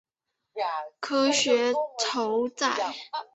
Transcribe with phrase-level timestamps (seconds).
[0.99, 2.95] 科学酬载